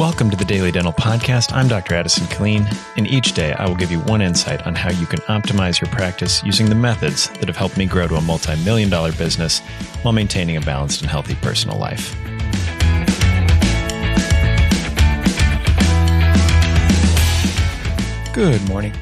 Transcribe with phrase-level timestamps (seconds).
[0.00, 1.52] Welcome to the Daily Dental Podcast.
[1.52, 1.94] I'm Dr.
[1.94, 5.18] Addison Killeen, and each day I will give you one insight on how you can
[5.28, 8.88] optimize your practice using the methods that have helped me grow to a multi million
[8.88, 9.58] dollar business
[10.00, 12.16] while maintaining a balanced and healthy personal life.
[18.32, 18.94] Good morning.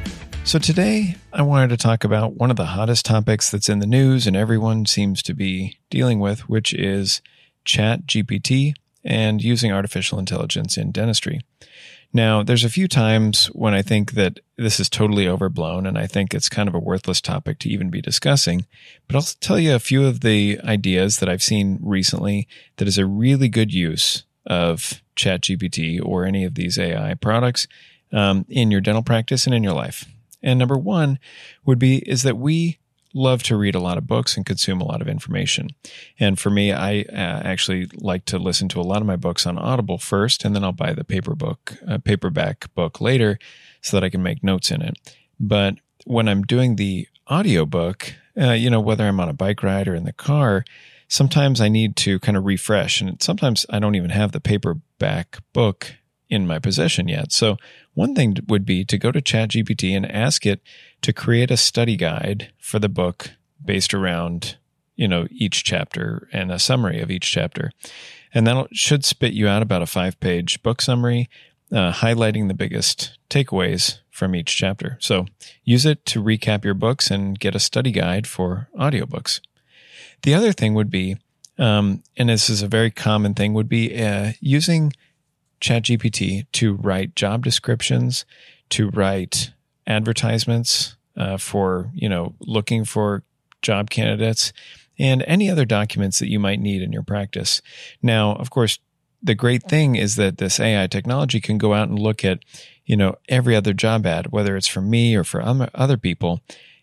[0.42, 3.86] So, today I wanted to talk about one of the hottest topics that's in the
[3.86, 7.22] news and everyone seems to be dealing with, which is
[7.64, 8.74] Chat GPT
[9.08, 11.40] and using artificial intelligence in dentistry.
[12.12, 16.06] Now, there's a few times when I think that this is totally overblown and I
[16.06, 18.66] think it's kind of a worthless topic to even be discussing.
[19.06, 22.98] But I'll tell you a few of the ideas that I've seen recently that is
[22.98, 27.66] a really good use of ChatGPT or any of these AI products
[28.12, 30.06] um, in your dental practice and in your life.
[30.42, 31.18] And number one
[31.64, 32.78] would be is that we
[33.18, 35.70] love to read a lot of books and consume a lot of information.
[36.18, 39.46] And for me, I uh, actually like to listen to a lot of my books
[39.46, 43.38] on Audible first, and then I'll buy the paper book, uh, paperback book later
[43.82, 45.14] so that I can make notes in it.
[45.38, 49.88] But when I'm doing the audiobook, uh, you know, whether I'm on a bike ride
[49.88, 50.64] or in the car,
[51.08, 53.00] sometimes I need to kind of refresh.
[53.00, 55.96] And sometimes I don't even have the paperback book
[56.28, 57.32] in my possession yet.
[57.32, 57.56] So
[57.94, 60.60] one thing would be to go to ChatGPT and ask it
[61.02, 63.30] to create a study guide for the book
[63.64, 64.56] based around,
[64.96, 67.72] you know, each chapter and a summary of each chapter.
[68.34, 71.28] And that should spit you out about a five page book summary,
[71.72, 74.98] uh, highlighting the biggest takeaways from each chapter.
[75.00, 75.26] So
[75.64, 79.40] use it to recap your books and get a study guide for audiobooks.
[80.22, 81.16] The other thing would be,
[81.58, 84.92] um, and this is a very common thing, would be uh, using
[85.60, 88.24] ChatGPT to write job descriptions,
[88.70, 89.52] to write
[89.86, 93.22] advertisements uh, for, you know, looking for
[93.62, 94.52] job candidates
[94.98, 97.62] and any other documents that you might need in your practice.
[98.02, 98.78] Now, of course,
[99.22, 102.40] the great thing is that this AI technology can go out and look at,
[102.86, 106.40] you know, every other job ad, whether it's for me or for other people,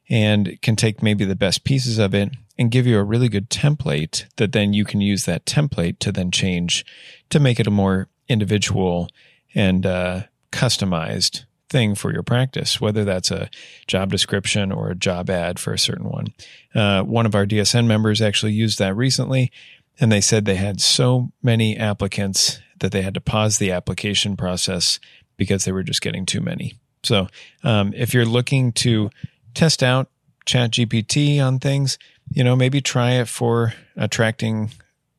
[0.09, 3.49] and can take maybe the best pieces of it and give you a really good
[3.49, 6.85] template that then you can use that template to then change
[7.29, 9.09] to make it a more individual
[9.53, 13.49] and uh, customized thing for your practice, whether that's a
[13.87, 16.27] job description or a job ad for a certain one.
[16.73, 19.51] Uh, one of our DSN members actually used that recently,
[19.99, 24.35] and they said they had so many applicants that they had to pause the application
[24.35, 24.99] process
[25.37, 26.75] because they were just getting too many.
[27.03, 27.27] So,
[27.63, 29.09] um, if you're looking to
[29.53, 30.09] test out
[30.45, 31.97] ChatGPT on things,
[32.31, 34.71] you know, maybe try it for attracting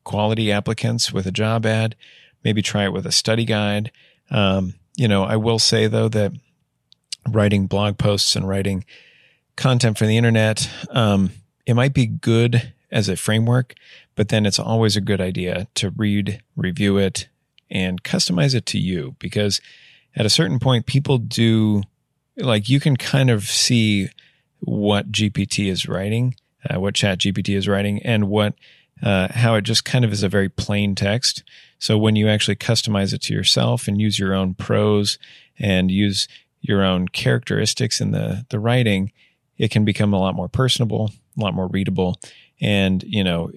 [0.03, 1.95] quality applicants with a job ad
[2.43, 3.91] maybe try it with a study guide.
[4.29, 6.31] Um, you know, I will say though that
[7.27, 8.85] writing blog posts and writing
[9.55, 11.31] content for the internet, um,
[11.65, 13.73] it might be good as a framework,
[14.15, 17.27] but then it's always a good idea to read, review it,
[17.69, 19.59] and customize it to you because
[20.15, 21.83] at a certain point, people do
[22.37, 24.09] like you can kind of see
[24.59, 26.35] what GPT is writing,
[26.69, 28.55] uh, what Chat GPT is writing, and what
[29.03, 31.43] uh, how it just kind of is a very plain text.
[31.79, 35.19] So when you actually customize it to yourself and use your own prose
[35.59, 36.27] and use
[36.61, 39.11] your own characteristics in the, the writing,
[39.57, 42.19] it can become a lot more personable, a lot more readable.
[42.59, 43.51] And, you know,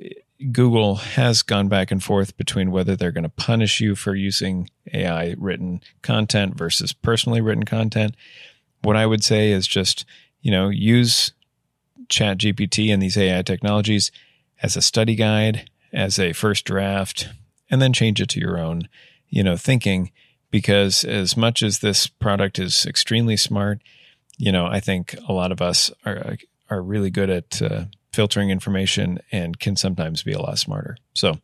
[0.53, 4.71] Google has gone back and forth between whether they're going to punish you for using
[4.93, 8.15] AI written content versus personally written content.
[8.83, 10.07] What I would say is just,
[10.41, 11.33] you know, use
[12.09, 14.11] Chat GPT and these AI technologies
[14.63, 17.29] as a study guide, as a first draft,
[17.71, 18.89] and then change it to your own,
[19.29, 20.11] you know, thinking.
[20.51, 23.81] Because as much as this product is extremely smart,
[24.37, 26.37] you know, I think a lot of us are
[26.69, 30.97] are really good at uh, filtering information and can sometimes be a lot smarter.
[31.15, 31.39] So,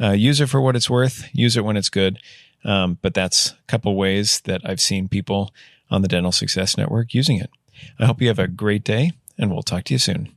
[0.00, 1.28] uh, use it for what it's worth.
[1.32, 2.18] Use it when it's good.
[2.64, 5.52] Um, but that's a couple ways that I've seen people
[5.90, 7.50] on the Dental Success Network using it.
[7.98, 10.36] I hope you have a great day, and we'll talk to you soon.